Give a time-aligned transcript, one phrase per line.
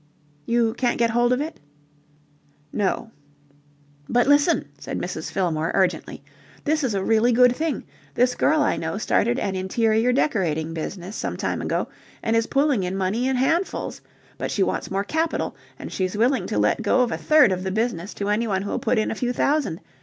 [0.47, 1.59] "You can't get hold of it?"
[2.73, 3.11] "No."
[4.09, 5.31] "But listen," said Mrs.
[5.31, 6.23] Fillmore, urgently.
[6.63, 7.83] "This is a really good thing.
[8.15, 11.87] This girl I know started an interior decorating business some time ago
[12.23, 14.01] and is pulling in the money in handfuls.
[14.39, 17.61] But she wants more capital, and she's willing to let go of a third of
[17.63, 19.81] the business to anyone who'll put in a few thousand.